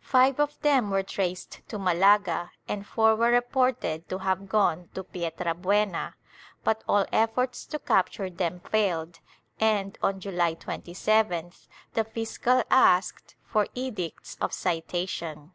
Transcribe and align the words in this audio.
Five 0.00 0.40
of 0.40 0.60
them 0.62 0.90
were 0.90 1.04
traced 1.04 1.60
to 1.68 1.78
Malaga 1.78 2.50
and 2.66 2.84
four 2.84 3.14
were 3.14 3.30
reported 3.30 4.08
to 4.08 4.18
have 4.18 4.48
gone 4.48 4.88
to 4.94 5.04
Pietrabuena, 5.04 6.14
but 6.64 6.82
all 6.88 7.06
efforts 7.12 7.64
to 7.66 7.78
capture 7.78 8.28
them 8.28 8.58
failed 8.58 9.20
and, 9.60 9.96
on 10.02 10.18
July 10.18 10.56
27th, 10.56 11.68
the 11.94 12.02
fiscal 12.02 12.64
asked 12.72 13.36
for 13.44 13.68
edicts 13.76 14.36
of 14.40 14.52
citation. 14.52 15.52